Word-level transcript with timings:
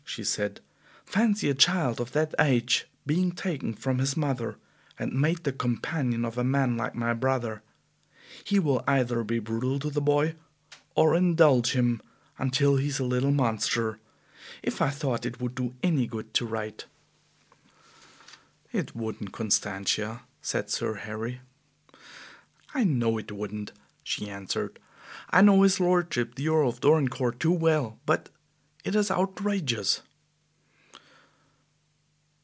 she 0.03 0.25
said. 0.25 0.59
"Fancy 1.05 1.49
a 1.49 1.53
child 1.53 2.01
of 2.01 2.11
that 2.11 2.35
age 2.37 2.85
being 3.05 3.31
taken 3.31 3.73
from 3.73 3.99
his 3.99 4.17
mother, 4.17 4.57
and 4.99 5.13
made 5.13 5.45
the 5.45 5.53
companion 5.53 6.25
of 6.25 6.37
a 6.37 6.43
man 6.43 6.75
like 6.75 6.93
my 6.93 7.13
brother! 7.13 7.63
He 8.43 8.59
will 8.59 8.83
either 8.85 9.23
be 9.23 9.39
brutal 9.39 9.79
to 9.79 9.89
the 9.89 10.01
boy 10.01 10.35
or 10.95 11.15
indulge 11.15 11.71
him 11.71 12.01
until 12.37 12.75
he 12.75 12.89
is 12.89 12.99
a 12.99 13.05
little 13.05 13.31
monster. 13.31 14.01
If 14.61 14.81
I 14.81 14.89
thought 14.89 15.25
it 15.25 15.39
would 15.39 15.55
do 15.55 15.75
any 15.81 16.07
good 16.07 16.33
to 16.33 16.45
write" 16.45 16.87
"It 18.73 18.93
wouldn't, 18.93 19.31
Constantia," 19.31 20.23
said 20.41 20.69
Sir 20.69 20.95
Harry. 20.95 21.39
"I 22.73 22.83
know 22.83 23.17
it 23.17 23.31
wouldn't," 23.31 23.71
she 24.03 24.29
answered. 24.29 24.77
"I 25.29 25.41
know 25.41 25.61
his 25.61 25.79
lordship 25.79 26.35
the 26.35 26.49
Earl 26.49 26.67
of 26.67 26.81
Dorincourt 26.81 27.39
too 27.39 27.53
well; 27.53 27.97
but 28.05 28.27
it 28.83 28.95
is 28.95 29.11
outrageous." 29.11 30.01